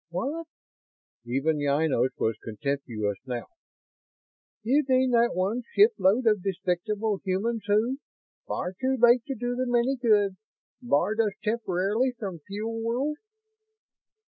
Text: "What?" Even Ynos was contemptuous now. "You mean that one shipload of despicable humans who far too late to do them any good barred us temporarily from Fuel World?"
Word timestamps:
"What?" 0.09 0.47
Even 1.25 1.61
Ynos 1.61 2.09
was 2.17 2.35
contemptuous 2.43 3.19
now. 3.27 3.45
"You 4.63 4.83
mean 4.87 5.11
that 5.11 5.35
one 5.35 5.61
shipload 5.75 6.25
of 6.25 6.41
despicable 6.41 7.21
humans 7.23 7.61
who 7.67 7.99
far 8.47 8.73
too 8.81 8.97
late 8.99 9.23
to 9.27 9.35
do 9.35 9.55
them 9.55 9.75
any 9.75 9.97
good 9.97 10.37
barred 10.81 11.19
us 11.19 11.33
temporarily 11.43 12.13
from 12.17 12.39
Fuel 12.47 12.81
World?" 12.81 13.17